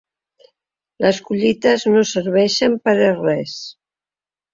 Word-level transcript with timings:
Les 1.05 1.19
collites 1.27 1.85
no 1.95 2.01
serveixen 2.11 2.79
per 2.87 2.95
a 3.11 3.13
res. 3.19 3.55